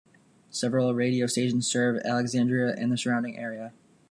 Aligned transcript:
Several 0.49 0.95
radio 0.95 1.27
stations 1.27 1.67
serve 1.67 2.01
Alexandria 2.03 2.73
and 2.75 2.91
the 2.91 2.97
surrounding 2.97 3.37
area. 3.37 3.71